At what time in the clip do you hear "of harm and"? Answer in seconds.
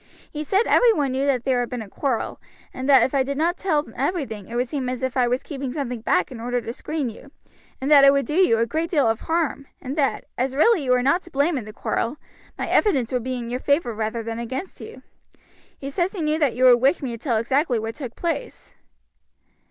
9.07-9.95